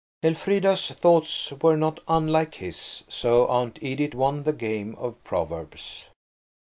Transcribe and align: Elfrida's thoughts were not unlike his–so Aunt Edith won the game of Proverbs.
Elfrida's 0.23 0.89
thoughts 0.89 1.51
were 1.61 1.77
not 1.77 1.99
unlike 2.07 2.55
his–so 2.55 3.45
Aunt 3.47 3.77
Edith 3.83 4.15
won 4.15 4.41
the 4.41 4.51
game 4.51 4.95
of 4.95 5.23
Proverbs. 5.23 6.05